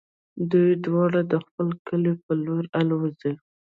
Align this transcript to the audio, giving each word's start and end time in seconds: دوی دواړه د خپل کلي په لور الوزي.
دوی 0.51 0.71
دواړه 0.85 1.21
د 1.31 1.33
خپل 1.45 1.67
کلي 1.87 2.13
په 2.23 2.31
لور 2.43 2.63
الوزي. 2.79 3.33